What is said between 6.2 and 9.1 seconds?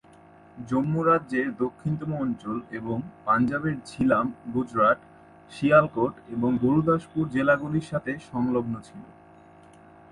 এবং গুরুদাসপুর জেলাগুলির সাথে সংলগ্ন ছিল।